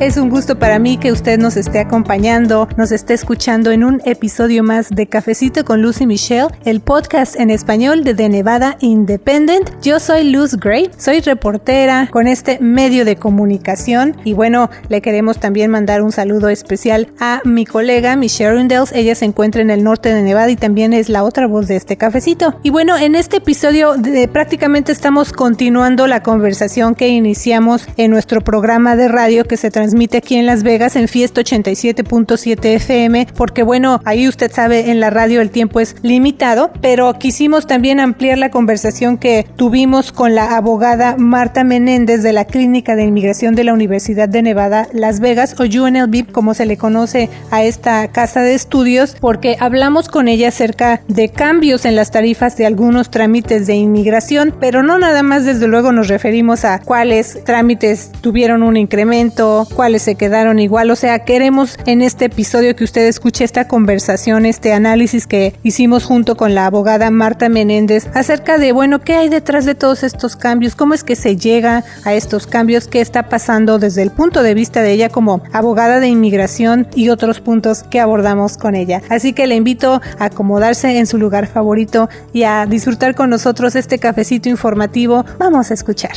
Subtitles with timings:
[0.00, 4.00] Es un gusto para mí que usted nos esté acompañando, nos esté escuchando en un
[4.06, 9.70] episodio más de Cafecito con Lucy Michelle, el podcast en español de The Nevada Independent.
[9.82, 15.38] Yo soy Luz Gray, soy reportera con este medio de comunicación y bueno, le queremos
[15.38, 18.92] también mandar un saludo especial a mi colega Michelle Rundels.
[18.92, 21.76] Ella se encuentra en el norte de Nevada y también es la otra voz de
[21.76, 22.54] este cafecito.
[22.62, 23.96] Y bueno, en este episodio
[24.32, 29.89] prácticamente estamos continuando la conversación que iniciamos en nuestro programa de radio que se transmite
[29.90, 35.00] transmite aquí en Las Vegas en Fiesta 87.7 FM, porque bueno, ahí usted sabe, en
[35.00, 40.36] la radio el tiempo es limitado, pero quisimos también ampliar la conversación que tuvimos con
[40.36, 45.18] la abogada Marta Menéndez de la Clínica de Inmigración de la Universidad de Nevada, Las
[45.18, 50.28] Vegas, o UNLV, como se le conoce a esta casa de estudios, porque hablamos con
[50.28, 55.24] ella acerca de cambios en las tarifas de algunos trámites de inmigración, pero no nada
[55.24, 60.90] más desde luego nos referimos a cuáles trámites tuvieron un incremento, cuáles se quedaron igual.
[60.90, 66.04] O sea, queremos en este episodio que usted escuche esta conversación, este análisis que hicimos
[66.04, 70.36] junto con la abogada Marta Menéndez acerca de, bueno, qué hay detrás de todos estos
[70.36, 74.42] cambios, cómo es que se llega a estos cambios, qué está pasando desde el punto
[74.42, 79.00] de vista de ella como abogada de inmigración y otros puntos que abordamos con ella.
[79.08, 83.74] Así que le invito a acomodarse en su lugar favorito y a disfrutar con nosotros
[83.76, 85.24] este cafecito informativo.
[85.38, 86.12] Vamos a escuchar.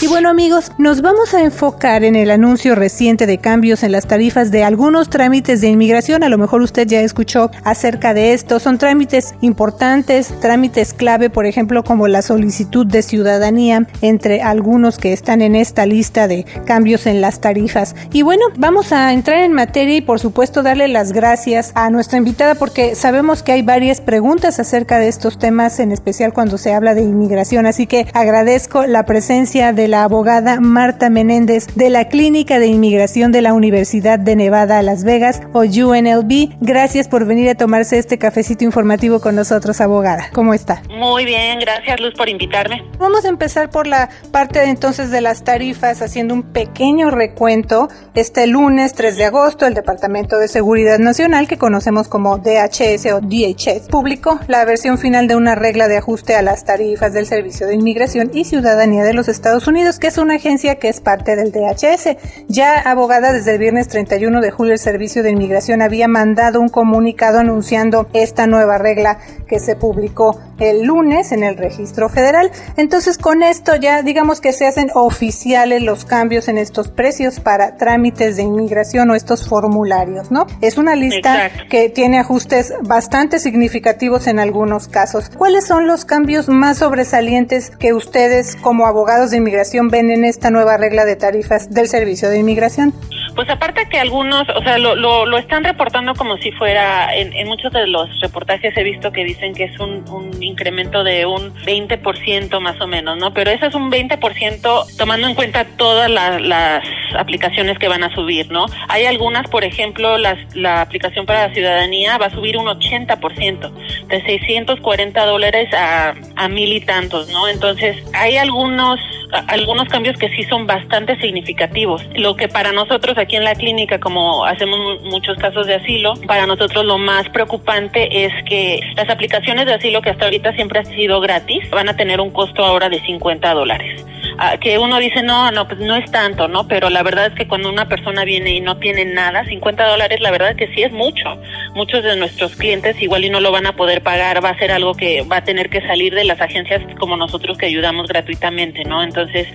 [0.00, 4.06] Y bueno amigos, nos vamos a enfocar en el anuncio reciente de cambios en las
[4.06, 6.22] tarifas de algunos trámites de inmigración.
[6.22, 8.60] A lo mejor usted ya escuchó acerca de esto.
[8.60, 15.12] Son trámites importantes, trámites clave, por ejemplo, como la solicitud de ciudadanía, entre algunos que
[15.12, 17.94] están en esta lista de cambios en las tarifas.
[18.12, 22.18] Y bueno, vamos a entrar en materia y por supuesto darle las gracias a nuestra
[22.18, 26.72] invitada porque sabemos que hay varias preguntas acerca de estos temas, en especial cuando se
[26.72, 27.66] habla de inmigración.
[27.66, 33.32] Así que agradezco la presencia de la abogada Marta Menéndez de la Clínica de Inmigración
[33.32, 36.58] de la Universidad de Nevada a Las Vegas o UNLV.
[36.60, 40.28] Gracias por venir a tomarse este cafecito informativo con nosotros, abogada.
[40.32, 40.80] ¿Cómo está?
[40.88, 42.84] Muy bien, gracias Luz por invitarme.
[42.98, 47.88] Vamos a empezar por la parte de, entonces de las tarifas, haciendo un pequeño recuento.
[48.14, 53.20] Este lunes 3 de agosto, el Departamento de Seguridad Nacional, que conocemos como DHS o
[53.20, 57.66] DHS, publicó la versión final de una regla de ajuste a las tarifas del Servicio
[57.66, 61.34] de Inmigración y Ciudadanía de los Estados Unidos que es una agencia que es parte
[61.34, 62.16] del DHS.
[62.54, 66.68] Ya abogada desde el viernes 31 de julio el Servicio de Inmigración había mandado un
[66.68, 69.16] comunicado anunciando esta nueva regla
[69.48, 72.50] que se publicó el lunes en el registro federal.
[72.76, 77.76] Entonces con esto ya digamos que se hacen oficiales los cambios en estos precios para
[77.76, 80.46] trámites de inmigración o estos formularios, ¿no?
[80.60, 85.30] Es una lista que tiene ajustes bastante significativos en algunos casos.
[85.30, 90.50] ¿Cuáles son los cambios más sobresalientes que ustedes como abogados de inmigración ven en esta
[90.50, 92.94] nueva regla de tarifas del Servicio de Inmigración?
[93.34, 97.72] Pues aparte que algunos, o sea, lo, lo, están reportando como si fuera, en, muchos
[97.72, 102.60] de los reportajes he visto que dicen que es un, un incremento de un 20%
[102.60, 103.32] más o menos, ¿no?
[103.34, 106.84] Pero eso es un 20% tomando en cuenta todas las
[107.16, 108.66] aplicaciones que van a subir, ¿no?
[108.88, 113.72] Hay algunas, por ejemplo, las, la aplicación para la ciudadanía va a subir un 80%,
[114.06, 117.48] de 640 dólares a, a mil y tantos, ¿no?
[117.48, 119.00] Entonces, hay algunos
[119.48, 122.02] algunos cambios que sí son bastante significativos.
[122.14, 126.46] Lo que para nosotros aquí en la clínica, como hacemos muchos casos de asilo, para
[126.46, 130.86] nosotros lo más preocupante es que las aplicaciones de asilo que hasta ahorita siempre han
[130.86, 134.04] sido gratis van a tener un costo ahora de 50 dólares.
[134.38, 136.66] Ah, que uno dice, no, no, pues no es tanto, ¿no?
[136.66, 140.20] Pero la verdad es que cuando una persona viene y no tiene nada, 50 dólares,
[140.20, 141.38] la verdad es que sí es mucho.
[141.74, 144.72] Muchos de nuestros clientes igual y no lo van a poder pagar, va a ser
[144.72, 148.84] algo que va a tener que salir de las agencias como nosotros que ayudamos gratuitamente,
[148.84, 149.02] ¿no?
[149.02, 149.46] Entonces,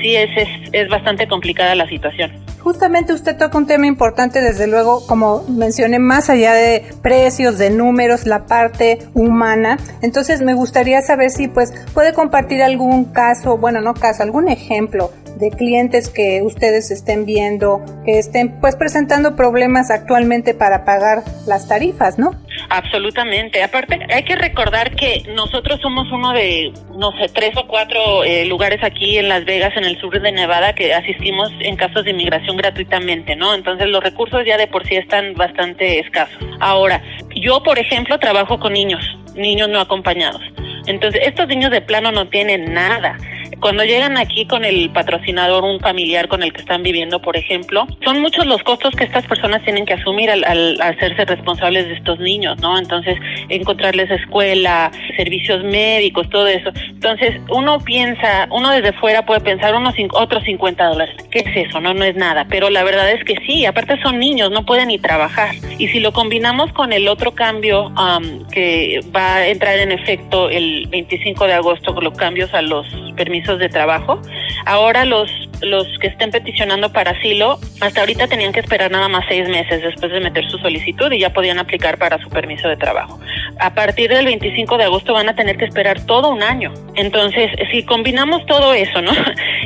[0.00, 2.30] sí es, es, es bastante complicada la situación.
[2.62, 7.70] Justamente usted toca un tema importante, desde luego, como mencioné, más allá de precios, de
[7.70, 9.78] números, la parte humana.
[10.02, 15.10] Entonces me gustaría saber si pues puede compartir algún caso, bueno, no caso, algún ejemplo
[15.38, 21.68] de clientes que ustedes estén viendo, que estén pues presentando problemas actualmente para pagar las
[21.68, 22.32] tarifas, ¿no?
[22.68, 23.62] Absolutamente.
[23.62, 28.44] Aparte, hay que recordar que nosotros somos uno de, no sé, tres o cuatro eh,
[28.44, 32.10] lugares aquí en Las Vegas, en el sur de Nevada, que asistimos en casos de
[32.10, 33.54] inmigración gratuitamente, ¿no?
[33.54, 36.38] Entonces los recursos ya de por sí están bastante escasos.
[36.60, 37.02] Ahora,
[37.34, 39.04] yo, por ejemplo, trabajo con niños,
[39.34, 40.42] niños no acompañados.
[40.86, 43.16] Entonces, estos niños de plano no tienen nada
[43.60, 47.86] Cuando llegan aquí con el patrocinador, un familiar con el que están viviendo, por ejemplo,
[48.04, 51.94] son muchos los costos que estas personas tienen que asumir al, al hacerse responsables de
[51.94, 52.78] estos niños, ¿no?
[52.78, 53.18] Entonces,
[53.48, 56.70] encontrarles escuela, servicios médicos, todo eso.
[56.88, 61.14] Entonces, uno piensa, uno desde fuera puede pensar unos otros 50 dólares.
[61.30, 61.80] ¿Qué es eso?
[61.80, 62.46] No, no es nada.
[62.48, 65.54] Pero la verdad es que sí, aparte son niños, no pueden ni trabajar.
[65.78, 70.48] Y si lo combinamos con el otro cambio um, que va a entrar en efecto
[70.48, 72.86] el 25 de agosto, con los cambios a los
[73.16, 74.20] permisos de trabajo,
[74.66, 75.30] ahora los
[75.62, 79.82] los que estén peticionando para asilo, hasta ahorita tenían que esperar nada más seis meses
[79.82, 83.18] después de meter su solicitud y ya podían aplicar para su permiso de trabajo.
[83.58, 86.72] A partir del 25 de agosto van a tener que esperar todo un año.
[86.94, 89.12] Entonces, si combinamos todo eso, ¿no?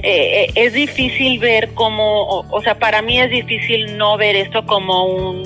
[0.07, 4.67] Eh, eh, es difícil ver cómo, o, sea, para mí es difícil no ver esto
[4.67, 5.45] como un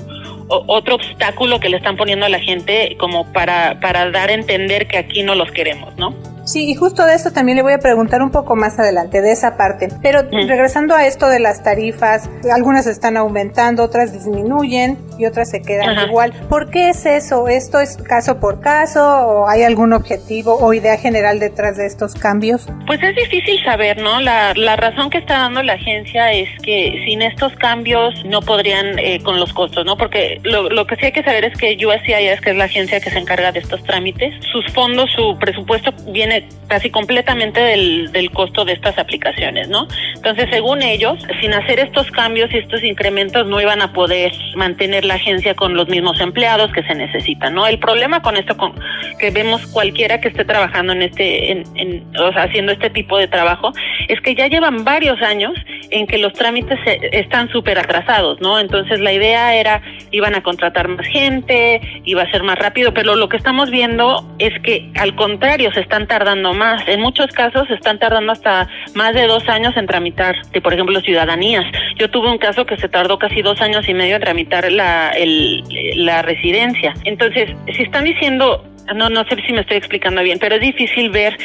[0.49, 4.89] otro obstáculo que le están poniendo a la gente como para, para dar a entender
[4.89, 6.13] que aquí no los queremos, ¿no?
[6.49, 9.33] Sí, y justo de esto también le voy a preguntar un poco más adelante, de
[9.33, 9.89] esa parte.
[10.01, 15.61] Pero regresando a esto de las tarifas, algunas están aumentando, otras disminuyen y otras se
[15.61, 16.33] quedan igual.
[16.49, 17.49] ¿Por qué es eso?
[17.49, 22.15] ¿Esto es caso por caso o hay algún objetivo o idea general detrás de estos
[22.15, 22.67] cambios?
[22.87, 24.19] Pues es difícil saber, ¿no?
[24.23, 28.99] La, la razón que está dando la agencia es que sin estos cambios no podrían
[28.99, 29.99] eh, con los costos, ¿no?
[29.99, 33.01] Porque lo, lo que sí hay que saber es que USCIS, que es la agencia
[33.01, 36.38] que se encarga de estos trámites, sus fondos, su presupuesto viene
[36.69, 39.89] casi completamente del, costo de estas aplicaciones, ¿no?
[40.15, 45.05] Entonces, según ellos, sin hacer estos cambios y estos incrementos no iban a poder mantener
[45.05, 47.67] la agencia con los mismos empleados que se necesitan, ¿no?
[47.67, 48.75] El problema con esto con,
[49.19, 53.73] que vemos cualquiera que esté trabajando en este, en, o haciendo este tipo de trabajo,
[54.09, 55.53] es que ya llevan varios años
[55.91, 56.79] en que los trámites
[57.13, 58.61] están súper atrasados, ¿no?
[58.61, 59.81] Entonces la idea era,
[60.11, 64.27] iban a contratar más gente, iba a ser más rápido, pero lo que estamos viendo
[64.39, 66.18] es que al contrario, se están tardando
[66.55, 66.83] más.
[66.87, 71.01] En muchos casos están tardando hasta más de dos años en tramitar, de, por ejemplo,
[71.01, 71.65] ciudadanías.
[71.97, 75.11] Yo tuve un caso que se tardó casi dos años y medio en tramitar la,
[75.11, 75.63] el,
[76.05, 76.95] la residencia.
[77.05, 78.65] Entonces, si están diciendo
[78.95, 81.37] no, no sé si me estoy explicando bien, pero es difícil ver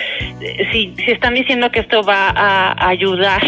[0.42, 3.42] eh, si, si están diciendo que esto va a ayudar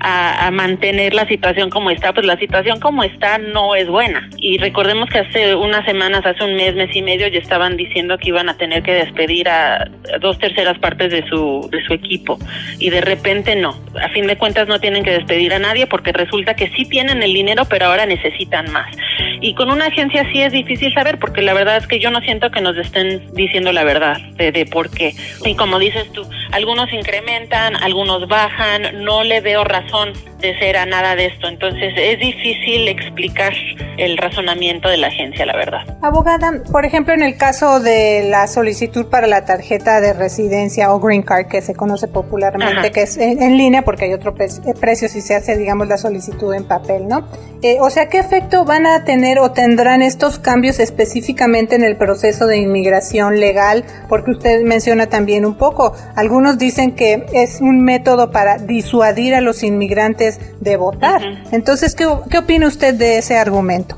[0.00, 4.28] a, mantener la situación como está, pues la situación como está no es buena.
[4.38, 8.16] Y recordemos que hace unas semanas, hace un mes, mes y medio, ya estaban diciendo
[8.18, 9.88] que iban a tener que despedir a
[10.20, 12.38] dos terceras partes de su, de su equipo.
[12.78, 13.76] Y de repente no.
[14.00, 17.22] A fin de cuentas no tienen que despedir a nadie porque resulta que sí tienen
[17.22, 18.96] el dinero, pero ahora necesitan más.
[19.40, 22.20] Y con una agencia sí es difícil saber porque la verdad es que yo no
[22.20, 25.14] siento que nos estén diciendo la verdad de, de por qué.
[25.44, 30.86] Y como dices tú, algunos incrementan, algunos bajan, no le veo razón de ser a
[30.86, 31.48] nada de esto.
[31.48, 33.52] Entonces es difícil explicar
[33.96, 35.80] el razonamiento de la agencia, la verdad.
[36.02, 41.00] Abogada, por ejemplo, en el caso de la solicitud para la tarjeta de residencia o
[41.00, 45.20] green card, que se conoce popularmente, que es en, línea porque hay otro precio si
[45.20, 47.28] se hace, digamos, la solicitud en papel, ¿no?
[47.62, 51.96] Eh, o sea, ¿qué efecto van a tener o tendrán estos cambios específicamente en el
[51.96, 53.84] proceso de inmigración legal?
[54.08, 59.40] Porque usted menciona también un poco, algunos dicen que es un método para disuadir a
[59.40, 61.22] los inmigrantes de votar.
[61.50, 63.96] Entonces, ¿qué, ¿qué opina usted de ese argumento?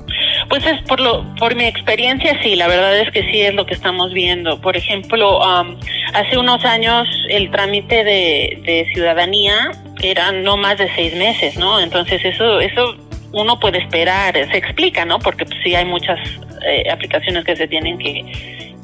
[0.49, 3.67] Pues es por lo, por mi experiencia sí, la verdad es que sí es lo
[3.67, 4.61] que estamos viendo.
[4.61, 5.41] Por ejemplo,
[6.15, 11.81] hace unos años el trámite de, de, ciudadanía era no más de seis meses, ¿no?
[11.81, 12.97] Entonces eso, eso
[13.33, 15.19] uno puede esperar, se explica, ¿no?
[15.19, 16.19] Porque pues, sí hay muchas
[16.67, 18.25] eh, aplicaciones que se tienen que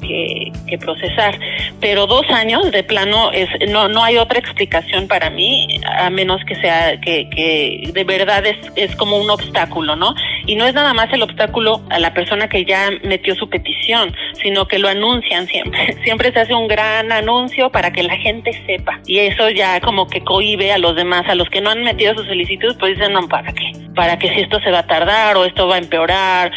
[0.07, 1.39] que, procesar.
[1.81, 6.45] Pero dos años de plano es no no hay otra explicación para mí a menos
[6.45, 10.15] que sea que, que de verdad es, es como un obstáculo, ¿no?
[10.47, 14.15] Y no es nada más el obstáculo a la persona que ya metió su petición,
[14.43, 15.97] sino que lo anuncian siempre.
[16.05, 19.01] Siempre se hace un gran anuncio para que la gente sepa.
[19.07, 22.15] Y eso ya como que cohibe a los demás, a los que no han metido
[22.15, 23.73] su solicitud, pues dicen, no, ¿para qué?
[23.95, 26.53] ¿Para que si esto se va a tardar o esto va a empeorar?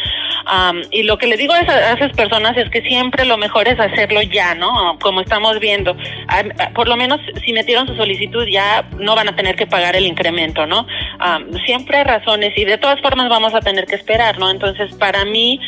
[0.90, 4.22] Y lo que le digo a esas, personas es que siempre lo mejor es hacerlo
[4.22, 4.98] ya, ¿no?
[5.00, 5.96] Como estamos viendo.
[6.74, 10.06] por lo menos si metieron su solicitud ya no van a tener que pagar el
[10.06, 10.86] incremento, ¿no?
[11.66, 14.50] siempre hay razones y de todas formas vamos a tener que esperar, ¿no?
[14.50, 15.60] Entonces, para mí,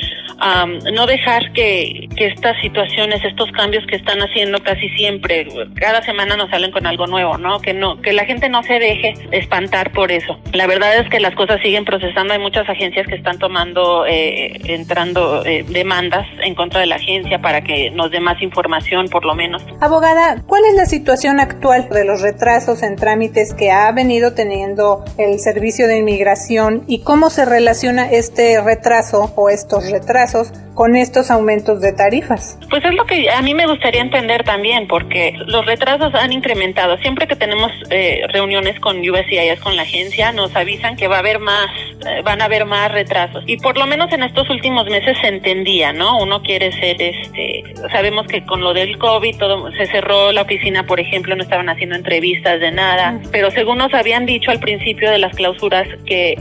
[0.93, 6.37] no dejar que, que estas situaciones, estos cambios que están haciendo casi siempre, cada semana
[6.37, 7.61] nos salen con algo nuevo, ¿no?
[7.61, 10.39] Que no, que la gente no se deje espantar por eso.
[10.53, 14.59] La verdad es que las cosas siguen procesando, hay muchas agencias que están tomando, eh,
[14.75, 19.25] entrando eh, demandas en contra de la agencia para que nos dé más información, por
[19.25, 19.63] lo menos.
[19.81, 25.05] Abogada, ¿cuál es la situación actual de los retrasos en trámites que ha venido teniendo
[25.19, 31.31] el Servicio de Inmigración y cómo se relaciona este retraso o estos retrasos con estos
[31.31, 32.59] aumentos de tarifas?
[32.71, 36.97] Pues es lo que a mí me gustaría entender también, porque los retrasos han incrementado.
[36.99, 41.19] Siempre que tenemos eh, reuniones con USCIS, con la agencia, nos avisan que va a
[41.21, 41.71] haber más,
[42.07, 43.45] eh, van a haber más retrasos.
[43.47, 46.19] Y por lo menos en estos últimos meses se entendía, ¿no?
[46.19, 50.85] Uno quiere ser, este, sabemos que con lo del COVID todo se cerró la oficina,
[50.85, 55.11] por ejemplo, no estaban haciendo entrevistas de nada, pero según nos habían dicho al principio
[55.11, 56.37] de las clausuras que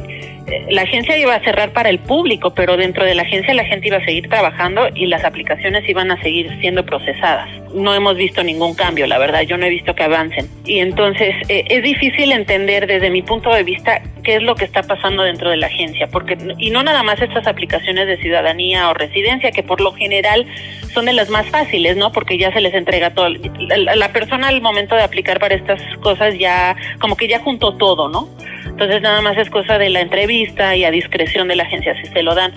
[0.70, 3.88] la agencia iba a cerrar para el público, pero dentro de la agencia la gente
[3.88, 7.50] iba a seguir trabajando y las aplicaciones iban a seguir siendo procesadas.
[7.74, 10.50] No hemos visto ningún cambio, la verdad, yo no he visto que avancen.
[10.66, 14.66] Y entonces eh, es difícil entender desde mi punto de vista qué es lo que
[14.66, 18.90] está pasando dentro de la agencia, porque y no nada más estas aplicaciones de ciudadanía
[18.90, 20.46] o residencia, que por lo general
[20.94, 22.12] son de las más fáciles, ¿no?
[22.12, 23.30] Porque ya se les entrega todo.
[23.30, 27.76] La, la persona al momento de aplicar para estas cosas ya, como que ya juntó
[27.78, 28.30] todo, ¿no?
[28.66, 32.08] Entonces nada más es cosa de la entrevista y a discreción de la agencia si
[32.08, 32.54] se lo dan.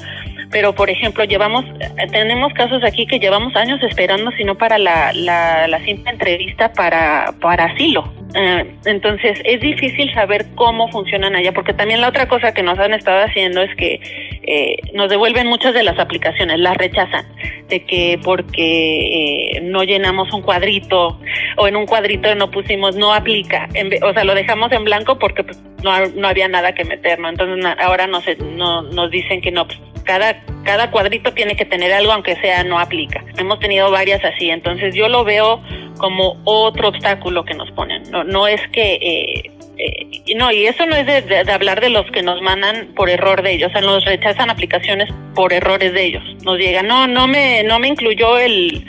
[0.53, 1.65] Pero por ejemplo, llevamos,
[2.13, 7.35] tenemos casos aquí que llevamos años esperando, sino para la, la, la simple entrevista para,
[7.41, 8.13] para asilo.
[8.35, 12.79] Eh, entonces es difícil saber cómo funcionan allá, porque también la otra cosa que nos
[12.79, 14.01] han estado haciendo es que
[14.43, 17.27] eh, nos devuelven muchas de las aplicaciones, las rechazan,
[17.69, 21.19] de que porque eh, no llenamos un cuadrito
[21.57, 23.69] o en un cuadrito no pusimos no aplica,
[24.03, 27.29] o sea, lo dejamos en blanco porque pues, no, no había nada que meter, ¿no?
[27.29, 28.25] Entonces ahora nos,
[28.57, 32.65] no, nos dicen que no, pues, cada, cada cuadrito tiene que tener algo aunque sea
[32.65, 33.25] no aplica.
[33.37, 35.63] Hemos tenido varias así, entonces yo lo veo
[35.99, 38.03] como otro obstáculo que nos ponen.
[38.11, 42.09] No, no es que eh, eh, no, y eso no es de, hablar de los
[42.11, 46.05] que nos mandan por error de ellos, o sea, nos rechazan aplicaciones por errores de
[46.05, 46.23] ellos.
[46.45, 48.85] Nos llega, no, no me, no me incluyó el,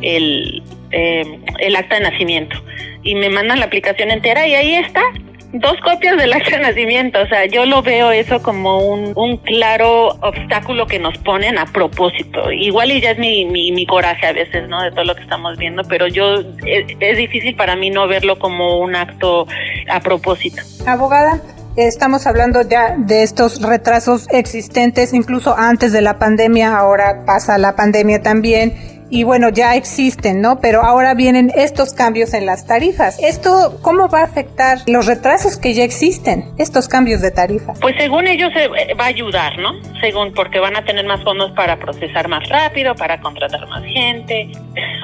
[0.00, 2.56] el, eh, el acta de nacimiento.
[3.02, 5.02] Y me mandan la aplicación entera y ahí está,
[5.52, 7.20] dos copias del acta de nacimiento.
[7.20, 11.66] O sea, yo lo veo eso como un, un claro obstáculo que nos ponen a
[11.66, 12.52] propósito.
[12.52, 14.82] Igual y ya es mi, mi, mi coraje a veces, ¿no?
[14.82, 18.38] De todo lo que estamos viendo, pero yo es, es difícil para mí no verlo
[18.38, 19.46] como un acto
[19.90, 20.62] a propósito.
[20.86, 21.40] Abogada,
[21.76, 27.76] estamos hablando ya de estos retrasos existentes, incluso antes de la pandemia, ahora pasa la
[27.76, 30.60] pandemia también y bueno, ya existen, ¿no?
[30.60, 33.18] Pero ahora vienen estos cambios en las tarifas.
[33.22, 37.72] ¿Esto cómo va a afectar los retrasos que ya existen, estos cambios de tarifa?
[37.80, 39.72] Pues según ellos eh, va a ayudar, ¿no?
[40.00, 44.50] Según porque van a tener más fondos para procesar más rápido, para contratar más gente.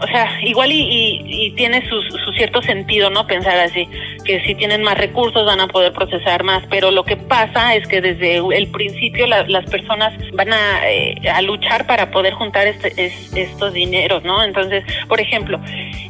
[0.02, 3.26] O sea, igual y, y, y tiene su, su, cierto sentido, ¿no?
[3.26, 3.88] Pensar así,
[4.24, 7.86] que si tienen más recursos van a poder procesar más, pero lo que pasa es
[7.88, 12.66] que desde el principio la, las personas van a, eh, a, luchar para poder juntar
[12.66, 13.93] este, es, estos dineros
[14.24, 14.42] ¿no?
[14.42, 15.60] Entonces, por ejemplo,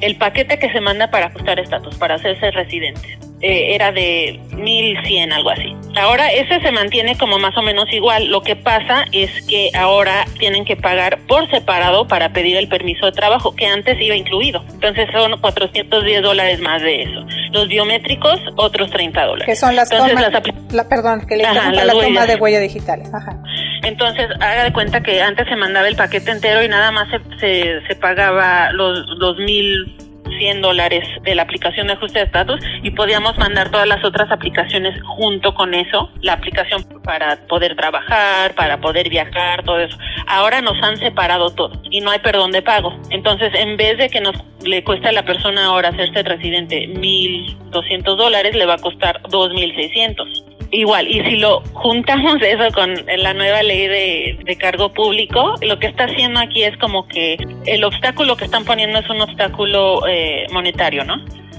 [0.00, 5.31] el paquete que se manda para ajustar estatus, para hacerse residente, eh, era de 1100,
[5.31, 5.77] algo así.
[6.01, 8.29] Ahora ese se mantiene como más o menos igual.
[8.29, 13.05] Lo que pasa es que ahora tienen que pagar por separado para pedir el permiso
[13.05, 14.65] de trabajo, que antes iba incluido.
[14.73, 17.27] Entonces son 410 dólares más de eso.
[17.53, 19.45] Los biométricos, otros 30 dólares.
[19.45, 22.61] Que son las Entonces, tomas, las la, perdón, que le Ajá, la toma de huella
[22.61, 23.13] digitales.
[23.13, 23.37] Ajá.
[23.83, 27.19] Entonces, haga de cuenta que antes se mandaba el paquete entero y nada más se,
[27.41, 32.61] se, se pagaba los, los mil 100 dólares de la aplicación de ajuste de estatus
[32.83, 38.55] y podíamos mandar todas las otras aplicaciones junto con eso, la aplicación para poder trabajar,
[38.55, 39.97] para poder viajar, todo eso.
[40.26, 42.95] Ahora nos han separado todo y no hay perdón de pago.
[43.11, 48.17] Entonces, en vez de que nos le cueste a la persona ahora hacerse residente 1.200
[48.17, 53.62] dólares, le va a costar 2.600 igual, y si lo juntamos eso con la nueva
[53.62, 58.45] ley de, cargo público, lo que está haciendo aquí es como que el obstáculo que
[58.45, 61.16] están poniendo es un obstáculo eh, monetario, ¿no?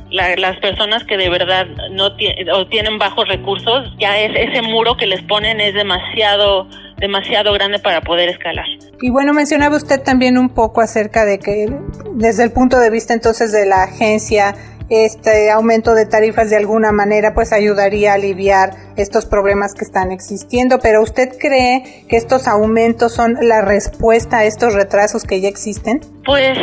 [0.10, 2.12] La, las personas que de verdad no
[2.54, 6.68] o tienen bajos recursos, ya es ese muro que les ponen es demasiado
[6.98, 8.66] demasiado grande para poder escalar.
[9.02, 11.68] Y bueno, mencionaba usted también un poco acerca de que
[12.14, 14.56] desde el punto de vista entonces de la agencia
[14.90, 20.12] este aumento de tarifas de alguna manera pues ayudaría a aliviar estos problemas que están
[20.12, 25.50] existiendo, pero ¿usted cree que estos aumentos son la respuesta a estos retrasos que ya
[25.50, 26.02] existen?
[26.26, 26.58] Pues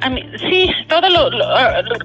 [0.00, 1.46] a mí, sí, todo lo, lo,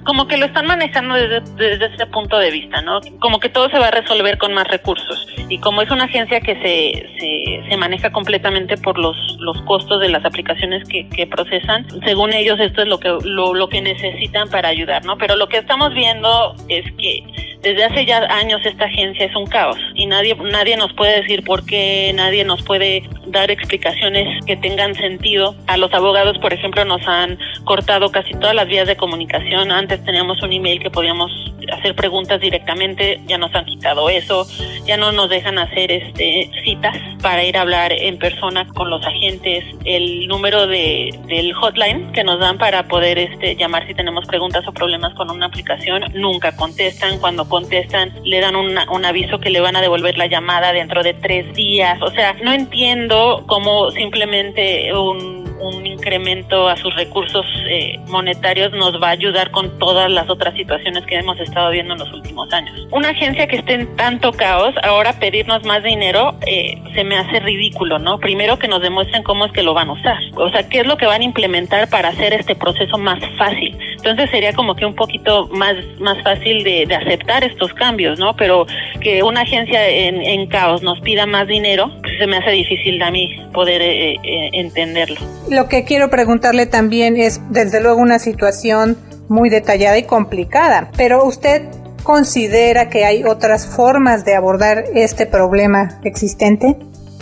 [0.06, 3.02] como que lo están manejando desde, ese punto de vista, ¿no?
[3.20, 6.40] Como que todo se va a resolver con más recursos y como es una agencia
[6.40, 11.88] que se, se, maneja completamente por los, los costos de las aplicaciones que, que procesan,
[12.06, 15.18] según ellos esto es lo que lo, lo que necesitan para ayudar, ¿no?
[15.18, 17.24] Pero lo que estamos viendo es que
[17.62, 21.44] desde hace ya años esta agencia es un caos y nadie nadie nos puede decir
[21.44, 25.56] por qué, nadie nos puede dar explicaciones que tengan sentido.
[25.68, 29.72] A los abogados, por ejemplo, nos han cortado casi todas las vías de comunicación.
[29.72, 31.32] Antes teníamos un email que podíamos
[31.72, 34.48] hacer preguntas directamente, ya nos han quitado eso,
[34.86, 39.06] ya no nos dejan hacer este citas para ir a hablar en persona con los
[39.06, 44.26] agentes, el número de del hotline que nos dan para poder este llamar si tenemos
[44.26, 49.50] preguntas o problemas con una aplicación, nunca contestan, cuando contestan le dan un aviso que
[49.50, 53.90] le van a devolver la llamada dentro de tres días, o sea, no entiendo cómo
[53.92, 60.10] simplemente un un incremento a sus recursos eh, monetarios nos va a ayudar con todas
[60.10, 62.88] las otras situaciones que hemos estado viendo en los últimos años.
[62.92, 67.40] Una agencia que esté en tanto caos, ahora pedirnos más dinero eh, se me hace
[67.40, 68.20] ridículo, ¿no?
[68.20, 70.88] Primero que nos demuestren cómo es que lo van a usar, o sea, qué es
[70.88, 73.78] lo que van a implementar para hacer este proceso más fácil.
[73.98, 78.36] Entonces sería como que un poquito más, más fácil de, aceptar estos cambios, ¿no?
[78.36, 78.66] Pero
[79.00, 83.12] que una agencia en, caos nos pida más dinero, pues se me hace difícil a
[83.12, 84.18] mí poder eh,
[84.54, 85.18] entenderlo.
[85.50, 88.98] Lo que quiero preguntarle también es, desde luego, una situación
[89.30, 91.64] muy detallada y complicada, pero usted
[92.04, 96.76] considera que hay otras formas de abordar este problema existente?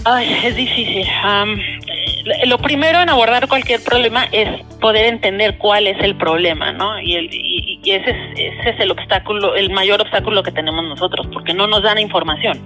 [0.05, 1.05] Ay, es difícil.
[1.05, 7.01] Eh, lo primero en abordar cualquier problema es poder entender cuál es el problema, ¿no?
[7.01, 8.17] Y, el, y, ese, es,
[8.59, 12.57] ese es el obstáculo, el mayor obstáculo que tenemos nosotros, porque no nos dan información.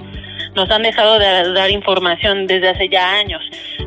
[0.56, 3.42] Nos han dejado de dar información desde hace ya años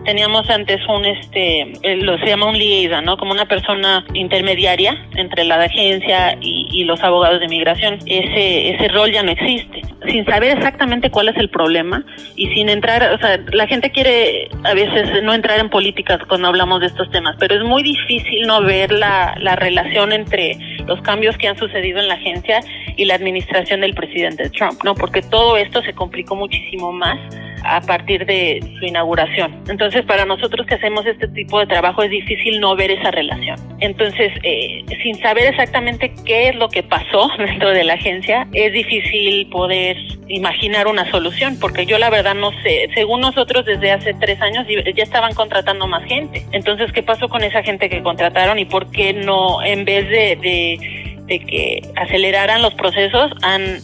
[0.05, 3.17] teníamos antes un, este, lo se llama un liaison, ¿no?
[3.17, 7.99] Como una persona intermediaria entre la agencia y, los abogados de inmigración.
[8.05, 9.81] Ese, ese rol ya no existe.
[10.07, 12.05] Sin saber exactamente cuál es el problema
[12.37, 16.49] y sin entrar, o sea, la gente quiere a veces no entrar en políticas cuando
[16.49, 21.01] hablamos de estos temas, pero es muy difícil no ver la, la relación entre los
[21.01, 22.61] cambios que han sucedido en la agencia
[22.97, 24.95] y la administración del presidente Trump, ¿no?
[24.95, 27.19] Porque todo esto se complicó muchísimo más
[27.65, 29.63] a partir de su inauguración.
[29.69, 33.59] Entonces, para nosotros que hacemos este tipo de trabajo es difícil no ver esa relación.
[33.81, 38.73] Entonces, eh, sin saber exactamente qué es lo que pasó dentro de la agencia, es
[38.73, 39.97] difícil poder
[40.29, 42.89] imaginar una solución, porque yo la verdad no sé.
[42.95, 46.45] Según nosotros, desde hace tres años ya estaban contratando más gente.
[46.53, 50.37] Entonces, ¿qué pasó con esa gente que contrataron y por qué no, en vez de,
[50.37, 53.81] de, de que aceleraran los procesos, han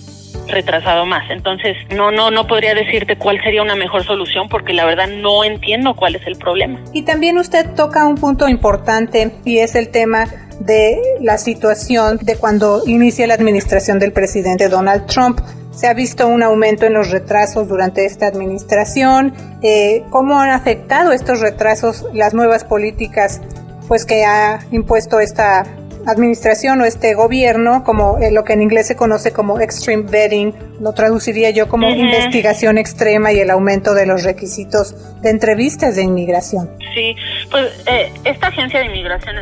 [0.48, 1.30] retrasado más.
[1.30, 5.44] Entonces, no, no, no podría decirte cuál sería una mejor solución porque la verdad no
[5.44, 6.80] entiendo cuál es el problema.
[6.92, 10.26] Y también usted toca un punto importante y es el tema
[10.60, 15.40] de la situación de cuando inicia la administración del presidente Donald Trump.
[15.72, 19.32] Se ha visto un aumento en los retrasos durante esta administración.
[19.62, 23.40] Eh, ¿Cómo han afectado estos retrasos las nuevas políticas
[23.88, 25.64] pues, que ha impuesto esta
[26.06, 30.54] administración o este gobierno, como eh, lo que en inglés se conoce como extreme vetting,
[30.80, 36.02] lo traduciría yo como investigación extrema y el aumento de los requisitos de entrevistas de
[36.02, 36.70] inmigración.
[36.94, 37.14] Sí,
[37.50, 39.36] pues eh, esta agencia de inmigración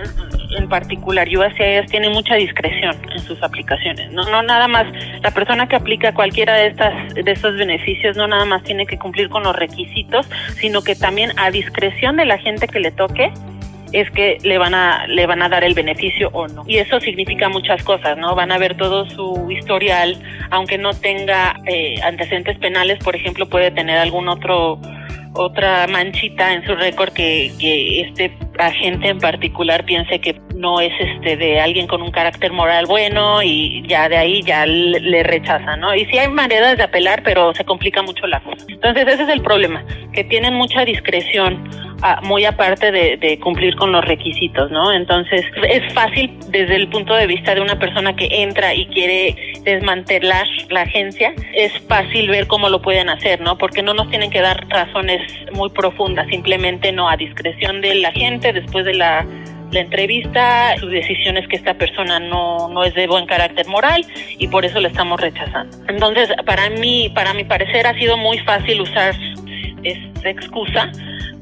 [0.56, 4.10] en particular, USCIS, tiene mucha discreción en sus aplicaciones.
[4.12, 4.86] No, no nada más,
[5.22, 8.98] la persona que aplica cualquiera de, estas, de estos beneficios no nada más tiene que
[8.98, 10.28] cumplir con los requisitos,
[10.60, 13.32] sino que también a discreción de la gente que le toque,
[13.92, 16.64] es que le van a le van a dar el beneficio o no.
[16.66, 18.34] Y eso significa muchas cosas, ¿no?
[18.34, 20.16] Van a ver todo su historial,
[20.50, 24.80] aunque no tenga eh, antecedentes penales, por ejemplo, puede tener algún otro
[25.34, 30.92] otra manchita en su récord que, que este agente en particular piense que no es
[30.98, 35.76] este de alguien con un carácter moral bueno y ya de ahí ya le, rechaza,
[35.76, 35.94] ¿no?
[35.94, 38.64] Y sí hay maneras de apelar, pero se complica mucho la cosa.
[38.68, 41.68] Entonces ese es el problema, que tienen mucha discreción
[42.22, 44.92] muy aparte de, cumplir con los requisitos, ¿no?
[44.92, 49.34] Entonces es fácil desde el punto de vista de una persona que entra y quiere
[49.62, 53.58] desmantelar la agencia, es fácil ver cómo lo pueden hacer, ¿no?
[53.58, 55.20] Porque no nos tienen que dar razones
[55.52, 59.26] muy profundas, simplemente no a discreción de la gente después de la
[59.70, 64.04] la entrevista, su decisión es que esta persona no, no es de buen carácter moral
[64.38, 65.76] y por eso le estamos rechazando.
[65.88, 69.14] Entonces, para mí, para mi parecer, ha sido muy fácil usar
[69.82, 70.90] esta excusa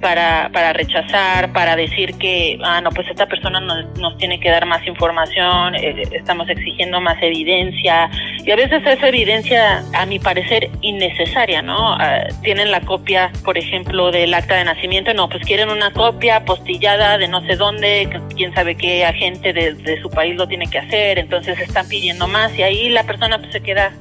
[0.00, 4.50] para, para rechazar, para decir que, ah, no, pues esta persona nos, nos tiene que
[4.50, 8.10] dar más información, eh, estamos exigiendo más evidencia,
[8.44, 11.94] y a veces esa evidencia, a mi parecer, innecesaria, ¿no?
[11.94, 16.44] Ah, tienen la copia, por ejemplo, del acta de nacimiento, no, pues quieren una copia
[16.44, 20.68] postillada de no sé dónde, quién sabe qué agente de, de su país lo tiene
[20.68, 23.92] que hacer, entonces están pidiendo más, y ahí la persona pues se queda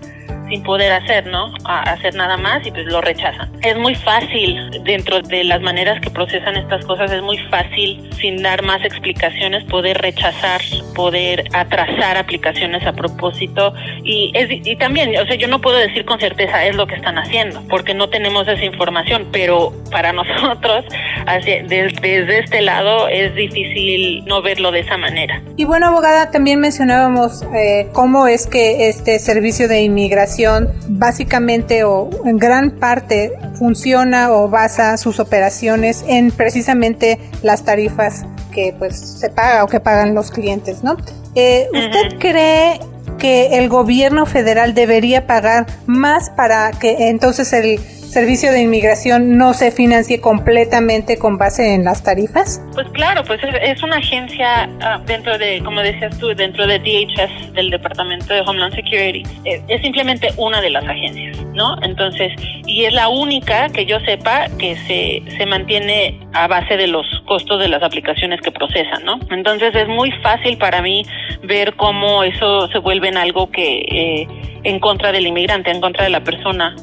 [0.50, 1.54] sin poder hacer, ¿no?
[1.66, 3.50] Hacer nada más y pues lo rechazan.
[3.62, 8.42] Es muy fácil dentro de las maneras que procesan estas cosas, es muy fácil sin
[8.42, 10.62] dar más explicaciones poder rechazar,
[10.96, 16.06] poder atrasar aplicaciones a propósito y es y también, o sea, yo no puedo decir
[16.06, 20.86] con certeza es lo que están haciendo porque no tenemos esa información, pero para nosotros
[21.26, 25.42] desde este lado es difícil no verlo de esa manera.
[25.58, 32.10] Y bueno, abogada, también mencionábamos eh, cómo es que este servicio de inmigración básicamente o
[32.26, 39.30] en gran parte funciona o basa sus operaciones en precisamente las tarifas que pues se
[39.30, 40.98] paga o que pagan los clientes, ¿no?
[41.36, 42.80] Eh, ¿Usted cree
[43.18, 47.80] que el gobierno federal debería pagar más para que entonces el
[48.16, 52.64] servicio de inmigración no se financie completamente con base en las tarifas?
[52.74, 57.52] Pues claro, pues es, una agencia ah, dentro de, como decías tú, dentro de DHS,
[57.52, 59.24] del Departamento de Homeland Security.
[59.44, 61.76] Es, simplemente una de las agencias, ¿no?
[61.82, 62.32] Entonces,
[62.66, 67.06] y es la única que yo sepa que se, se mantiene a base de los
[67.28, 69.20] costos de las aplicaciones que procesan, ¿no?
[69.30, 71.06] Entonces es muy fácil para mí
[71.44, 74.28] ver cómo eso se vuelve en algo que eh,
[74.64, 76.74] en contra del inmigrante, en contra de la persona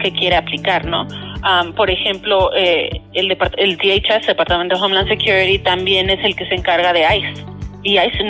[0.00, 1.06] que quiere aplicar, ¿no?
[1.74, 6.54] por ejemplo, eh, el, el DHS, Departamento de Homeland Security, también es el que se
[6.54, 7.44] encarga de ICE.
[7.82, 8.24] Y a ICE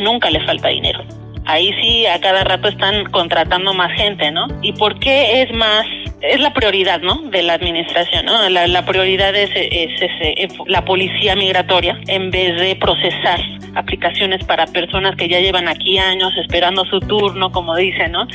[0.00, 1.02] nunca le falta dinero.
[1.46, 4.46] Ahí sí, a cada rato están contratando más gente, ¿no?
[4.62, 5.84] ¿Y por qué es más
[6.22, 7.20] es la prioridad, ¿no?
[7.30, 8.48] De la administración, ¿no?
[8.48, 13.40] La, prioridad es, es, la policía migratoria en vez de procesar
[13.74, 18.26] aplicaciones para personas que ya llevan aquí años esperando su turno, como dicen, ¿no?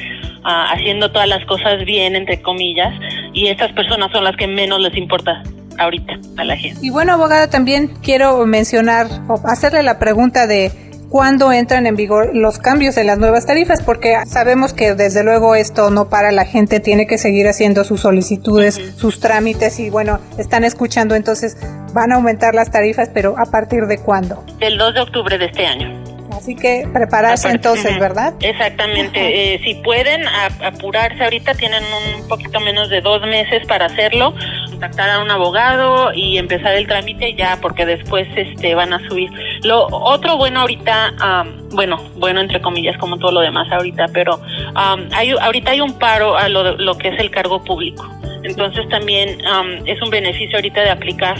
[0.43, 2.93] Ah, haciendo todas las cosas bien, entre comillas,
[3.33, 5.41] y estas personas son las que menos les importa
[5.79, 6.79] ahorita a la gente.
[6.81, 10.71] Y bueno, abogada, también quiero mencionar o hacerle la pregunta de
[11.09, 15.55] cuándo entran en vigor los cambios en las nuevas tarifas, porque sabemos que desde luego
[15.55, 20.19] esto no para, la gente tiene que seguir haciendo sus solicitudes, sus trámites y bueno,
[20.37, 21.57] están escuchando entonces
[21.93, 24.43] van a aumentar las tarifas, pero ¿a partir de cuándo?
[24.59, 26.08] El 2 de octubre de este año.
[26.31, 28.33] Así que prepararse entonces, ¿verdad?
[28.39, 29.53] Exactamente.
[29.53, 30.27] Eh, si pueden
[30.63, 34.33] apurarse ahorita, tienen un poquito menos de dos meses para hacerlo,
[34.69, 39.29] contactar a un abogado y empezar el trámite ya, porque después este van a subir.
[39.63, 44.39] Lo otro bueno ahorita, bueno, bueno entre comillas como todo lo demás ahorita, pero
[44.75, 48.07] hay, ahorita hay un paro a lo, lo que es el cargo público.
[48.43, 49.39] Entonces también
[49.85, 51.37] es un beneficio ahorita de aplicar,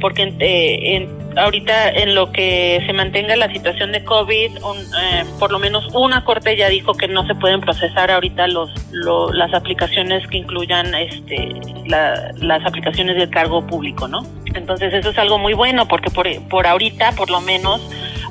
[0.00, 5.52] porque eh, en ahorita en lo que se mantenga la situación de COVID, eh, por
[5.52, 10.26] lo menos una corte ya dijo que no se pueden procesar ahorita los, las aplicaciones
[10.28, 11.52] que incluyan este
[11.86, 14.22] las aplicaciones del cargo público, ¿no?
[14.54, 17.80] Entonces eso es algo muy bueno porque por, por ahorita, por lo menos,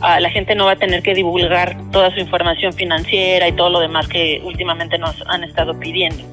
[0.02, 3.70] ah, la gente no va a tener que divulgar toda su información financiera y todo
[3.70, 6.24] lo demás que últimamente nos han estado pidiendo.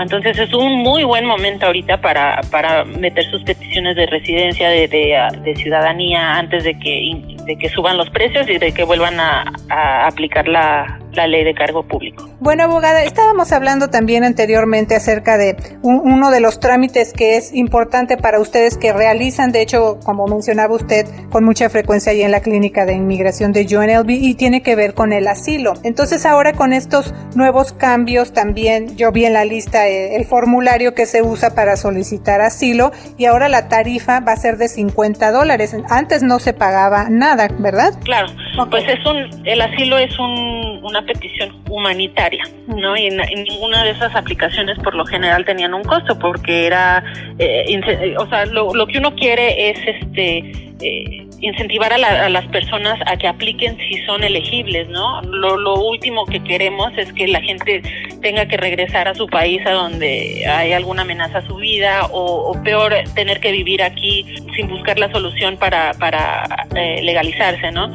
[0.00, 4.86] Entonces es un muy buen momento ahorita para, para meter sus peticiones de residencia, de,
[4.88, 9.44] de, ciudadanía, antes de que, de que suban los precios y de que vuelvan a,
[9.68, 12.28] a aplicar la, la ley de cargo público.
[12.40, 18.16] Bueno, abogada, estábamos hablando también anteriormente acerca de uno de los trámites que es importante
[18.16, 22.40] para ustedes que realizan, de hecho, como mencionaba usted, con mucha frecuencia ahí en la
[22.40, 25.74] clínica de inmigración de UNLV y tiene que ver con el asilo.
[25.82, 30.94] Entonces ahora con estos nuevos cambios también, yo vi en la lista eh, el, formulario
[30.94, 35.30] que se usa para solicitar asilo y ahora la tarifa va a ser de 50
[35.32, 35.74] dólares.
[35.88, 37.94] Antes no se pagaba nada, ¿verdad?
[38.04, 38.28] Claro,
[38.70, 42.96] pues es un, el asilo es un, una petición humanitaria, ¿no?
[42.96, 47.02] Y, ninguna de esas aplicaciones por lo general tenían un costo porque era,
[47.38, 53.16] eh, o sea, lo, que uno quiere es este eh, incentivar a, las personas a
[53.16, 55.22] que apliquen si son elegibles, ¿no?
[55.22, 57.82] Lo, lo último que queremos es que la gente
[58.20, 62.56] tenga que regresar a su país a donde hay alguna amenaza a su vida o,
[62.64, 64.24] peor tener que vivir aquí
[64.56, 67.88] sin buscar la solución para, para eh, legalizarse, ¿no?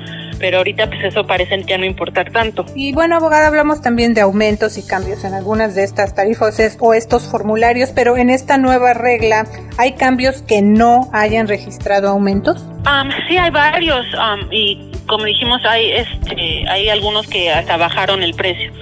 [0.44, 2.66] Pero ahorita pues eso parece ya no importar tanto.
[2.76, 6.94] Y bueno, abogada, hablamos también de aumentos y cambios en algunas de estas tarifas o
[6.94, 9.46] estos formularios, pero en esta nueva regla,
[9.78, 12.66] ¿hay cambios que no hayan registrado aumentos?
[13.30, 14.06] sí, hay varios
[14.52, 18.74] y como dijimos, hay este, hay algunos que hasta bajaron el precio.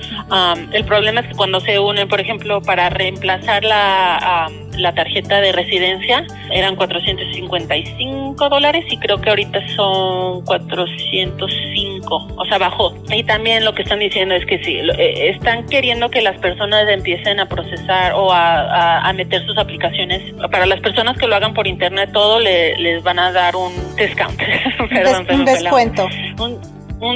[0.71, 5.51] el problema es que cuando se unen, por ejemplo, para reemplazar la la tarjeta de
[5.51, 12.93] residencia eran 455 dólares y creo que ahorita son 405, o sea, bajó.
[13.09, 16.87] Y también lo que están diciendo es que sí, eh, están queriendo que las personas
[16.89, 20.33] empiecen a procesar o a, a, meter sus aplicaciones.
[20.51, 24.39] Para las personas que lo hagan por internet, todo les van a dar un discount.
[25.31, 26.07] un descuento
[26.39, 26.59] un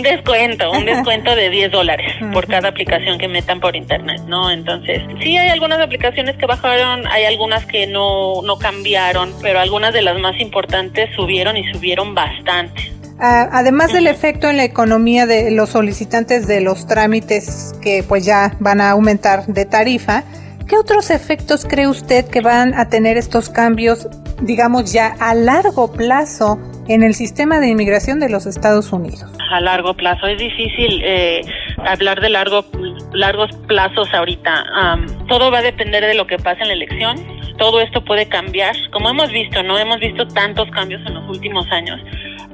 [0.02, 4.52] descuento, un descuento de 10 dólares por cada aplicación que metan por internet, ¿no?
[4.52, 9.94] Entonces, sí hay algunas aplicaciones que bajaron, hay algunas que no, no cambiaron, pero algunas
[9.94, 12.96] de las más importantes subieron y subieron bastante.
[13.18, 18.58] Además del efecto en la economía de los solicitantes de los trámites que pues ya
[18.60, 20.24] van a aumentar de tarifa,
[20.68, 24.10] ¿qué otros efectos cree usted que van a tener estos cambios,
[24.42, 29.26] digamos ya a largo plazo en el sistema de inmigración de los Estados Unidos?
[29.52, 31.42] A largo plazo es difícil eh,
[31.86, 32.66] hablar de largo,
[33.14, 34.98] largos plazos ahorita.
[35.28, 37.18] todo va a depender de lo que pase en la elección.
[37.58, 41.66] Todo esto puede cambiar, como hemos visto, no hemos visto tantos cambios en los últimos
[41.72, 42.02] años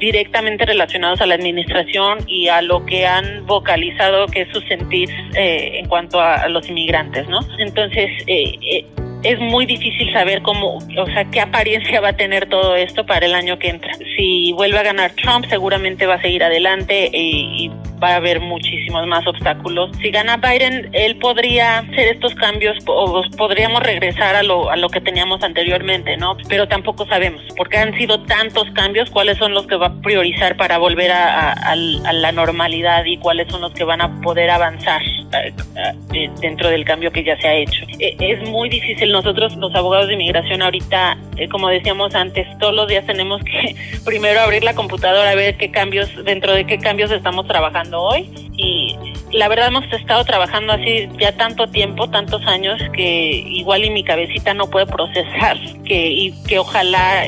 [0.02, 5.10] directamente relacionados a la administración y a lo que han vocalizado que es su sentir
[5.36, 7.40] eh, en cuanto a, los inmigrantes, ¿no?
[7.60, 8.86] Entonces, eh, eh,
[9.24, 13.26] es muy difícil saber cómo, o sea, qué apariencia va a tener todo esto para
[13.26, 13.94] el año que entra.
[14.16, 18.40] Si vuelve a ganar Trump, seguramente va a seguir adelante y, y va a haber
[18.40, 19.92] muchísimos más obstáculos.
[20.02, 24.90] Si gana Biden, él podría hacer estos cambios o podríamos regresar a lo, a lo
[24.90, 26.36] que teníamos anteriormente, ¿no?
[26.50, 30.58] Pero tampoco sabemos, porque han sido tantos cambios, cuáles son los que va a priorizar
[30.58, 35.02] para volver a, la normalidad y cuáles son los que van a poder avanzar
[36.42, 37.86] dentro del cambio que ya se ha hecho.
[38.00, 39.12] Eh, es muy difícil.
[39.12, 41.18] Nosotros, los abogados de inmigración, ahorita,
[41.52, 45.72] como decíamos antes, todos los días tenemos que primero abrir la computadora, a ver qué
[45.72, 48.96] cambios, dentro de qué cambios estamos trabajando hoy y
[49.32, 54.04] la verdad hemos estado trabajando así ya tanto tiempo, tantos años que igual y mi
[54.04, 57.24] cabecita no puede procesar que y que ojalá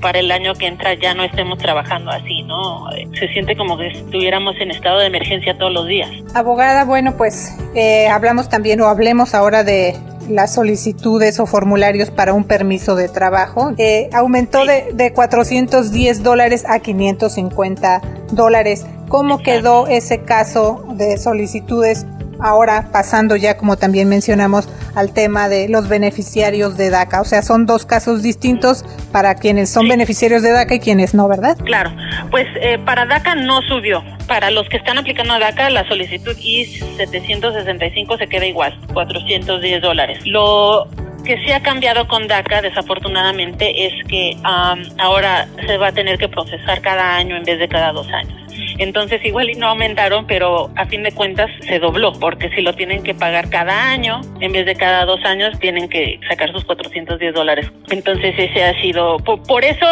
[0.00, 2.86] para el año que entra ya no estemos trabajando así, ¿no?
[3.18, 6.10] Se siente como que estuviéramos en estado de emergencia todos los días.
[6.34, 9.96] Abogada, bueno, pues eh, hablamos también o hablemos ahora de
[10.28, 13.72] las solicitudes o formularios para un permiso de trabajo.
[13.78, 18.84] Eh, aumentó de, de 410 dólares a 550 dólares.
[19.08, 22.06] ¿Cómo quedó ese caso de solicitudes
[22.40, 27.20] ahora pasando ya como también mencionamos al tema de los beneficiarios de DACA.
[27.20, 31.28] O sea, son dos casos distintos para quienes son beneficiarios de DACA y quienes no,
[31.28, 31.56] ¿verdad?
[31.64, 31.92] Claro,
[32.30, 34.02] pues eh, para DACA no subió.
[34.26, 40.18] Para los que están aplicando a DACA, la solicitud I-765 se queda igual, 410 dólares.
[40.26, 40.86] Lo
[41.24, 46.28] que sí ha cambiado con DACA, desafortunadamente, es que ahora se va a tener que
[46.28, 48.37] procesar cada año en vez de cada dos años.
[48.78, 52.72] Entonces igual y no aumentaron, pero a fin de cuentas se dobló, porque si lo
[52.74, 56.64] tienen que pagar cada año, en vez de cada dos años, tienen que sacar sus
[56.64, 57.70] 410 dólares.
[57.90, 59.86] Entonces ese ha sido, por, eso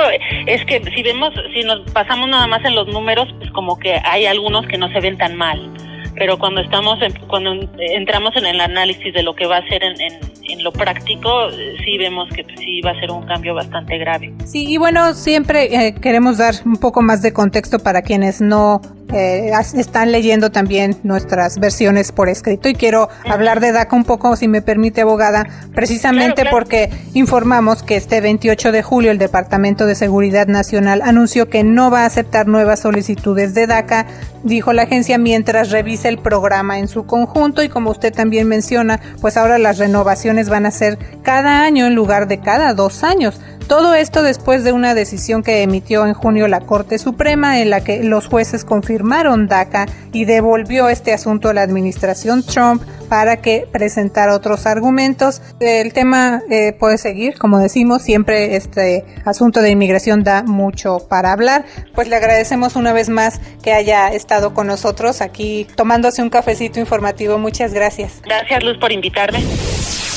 [0.46, 4.00] es que si vemos, si nos pasamos nada más en los números, pues como que
[4.04, 5.70] hay algunos que no se ven tan mal
[6.16, 6.98] pero cuando estamos
[7.28, 11.50] cuando entramos en el análisis de lo que va a ser en, en, lo práctico
[11.84, 14.32] sí vemos que sí va a ser un cambio bastante grave.
[14.44, 18.80] Sí y bueno siempre eh, queremos dar un poco más de contexto para quienes no
[19.12, 22.68] eh, están leyendo también nuestras versiones por escrito.
[22.68, 27.96] Y quiero hablar de DACA un poco, si me permite, abogada, precisamente porque informamos que
[27.96, 32.48] este 28 de julio el Departamento de Seguridad Nacional anunció que no va a aceptar
[32.48, 34.06] nuevas solicitudes de DACA,
[34.42, 37.62] dijo la agencia, mientras revisa el programa en su conjunto.
[37.62, 41.94] Y como usted también menciona, pues ahora las renovaciones van a ser cada año en
[41.94, 43.40] lugar de cada dos años.
[43.68, 47.82] Todo esto después de una decisión que emitió en junio la Corte Suprema en la
[47.82, 53.66] que los jueces confirmaron DACA y devolvió este asunto a la administración Trump para que
[53.72, 55.42] presentara otros argumentos.
[55.58, 61.32] El tema eh, puede seguir, como decimos, siempre este asunto de inmigración da mucho para
[61.32, 61.64] hablar.
[61.92, 66.78] Pues le agradecemos una vez más que haya estado con nosotros aquí tomándose un cafecito
[66.78, 67.38] informativo.
[67.38, 68.22] Muchas gracias.
[68.22, 69.42] Gracias Luz por invitarme.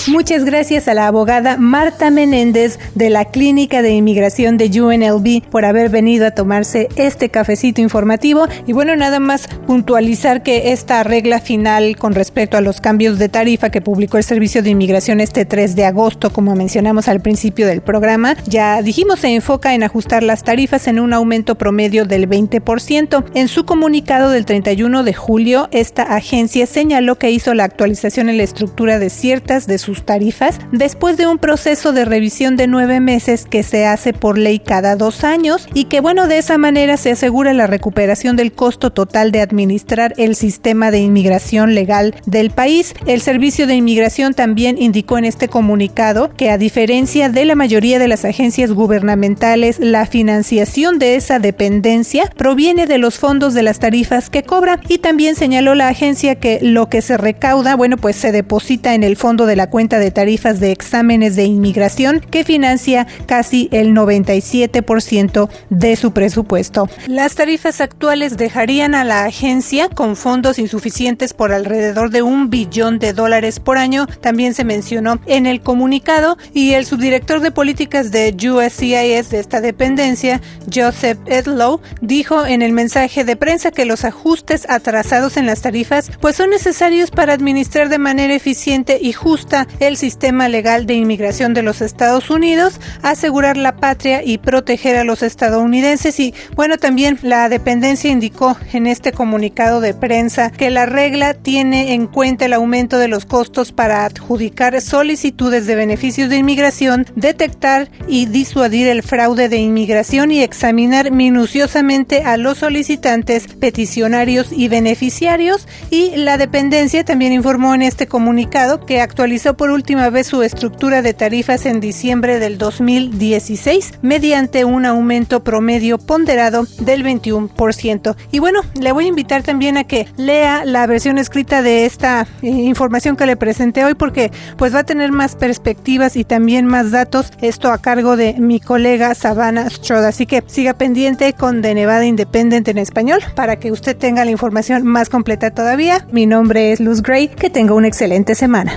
[0.08, 5.66] Muchas gracias a la abogada Marta Menéndez de la Clínica de Inmigración de UNLV por
[5.66, 8.48] haber venido a tomarse este cafecito informativo.
[8.66, 13.30] Y bueno, nada más puntualizar que esta regla final con respecto a los cambios de
[13.30, 17.68] tarifa que publicó el Servicio de Inmigración este 3 de agosto, como mencionamos al principio
[17.68, 22.30] del programa, ya dijimos se enfoca en ajustar las tarifas en un aumento promedio del
[22.30, 23.26] 20%.
[23.34, 28.38] En su comunicado del 31 de julio, esta agencia señaló que hizo la actualización en
[28.38, 33.00] la estructura de ciertas de sus tarifas después de un proceso de revisión de nueve
[33.00, 36.98] meses que se hace por ley cada dos años y que bueno, de esa manera
[36.98, 42.52] se asegura la recuperación del costo total de administrar el sistema de inmigración legal del
[42.52, 42.94] país.
[43.06, 48.00] El Servicio de Inmigración también indicó en este comunicado que a diferencia de la mayoría
[48.00, 53.80] de las agencias gubernamentales, la financiación de esa dependencia proviene de los fondos de las
[53.80, 58.16] tarifas que cobra y también señaló la agencia que lo que se recauda, bueno, pues
[58.16, 62.20] se deposita en el fondo de la cuenta cuenta de tarifas de exámenes de inmigración
[62.20, 66.90] que financia casi el 97% de su presupuesto.
[67.08, 73.00] Las tarifas actuales dejarían a la agencia con fondos insuficientes por alrededor de un billón
[73.00, 78.12] de dólares por año, también se mencionó en el comunicado, y el subdirector de políticas
[78.12, 80.42] de USCIS de esta dependencia,
[80.76, 86.12] Joseph Edlow, dijo en el mensaje de prensa que los ajustes atrasados en las tarifas
[86.20, 91.54] pues son necesarios para administrar de manera eficiente y justa el sistema legal de inmigración
[91.54, 96.20] de los Estados Unidos, asegurar la patria y proteger a los estadounidenses.
[96.20, 101.94] Y bueno, también la dependencia indicó en este comunicado de prensa que la regla tiene
[101.94, 107.90] en cuenta el aumento de los costos para adjudicar solicitudes de beneficios de inmigración, detectar
[108.08, 115.68] y disuadir el fraude de inmigración y examinar minuciosamente a los solicitantes, peticionarios y beneficiarios.
[115.90, 121.02] Y la dependencia también informó en este comunicado que actualizó por última vez su estructura
[121.02, 128.16] de tarifas en diciembre del 2016 mediante un aumento promedio ponderado del 21%.
[128.32, 132.26] Y bueno, le voy a invitar también a que lea la versión escrita de esta
[132.42, 136.66] eh, información que le presenté hoy porque pues va a tener más perspectivas y también
[136.66, 137.34] más datos.
[137.42, 140.08] Esto a cargo de mi colega Savannah Stroda.
[140.08, 144.32] Así que siga pendiente con The Nevada Independent en español para que usted tenga la
[144.32, 146.08] información más completa todavía.
[146.14, 147.28] Mi nombre es Luz Gray.
[147.28, 148.72] Que tenga una excelente semana.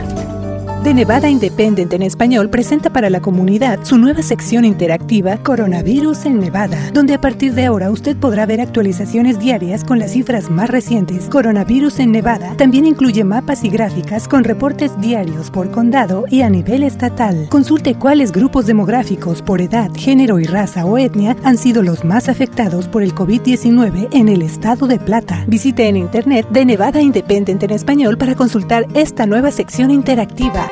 [0.82, 6.40] De Nevada Independent en español presenta para la comunidad su nueva sección interactiva Coronavirus en
[6.40, 10.68] Nevada, donde a partir de ahora usted podrá ver actualizaciones diarias con las cifras más
[10.68, 11.28] recientes.
[11.28, 16.50] Coronavirus en Nevada también incluye mapas y gráficas con reportes diarios por condado y a
[16.50, 17.46] nivel estatal.
[17.48, 22.28] Consulte cuáles grupos demográficos por edad, género y raza o etnia han sido los más
[22.28, 25.44] afectados por el COVID-19 en el estado de Plata.
[25.46, 30.71] Visite en internet de Nevada Independent en español para consultar esta nueva sección interactiva